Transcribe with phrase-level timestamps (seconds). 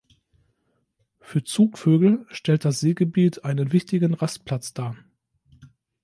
[1.19, 4.95] Für Zugvögel stellt das Seegebiet einen wichtigen Rastplatz dar.